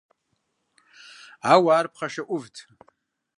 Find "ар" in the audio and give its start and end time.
1.79-1.87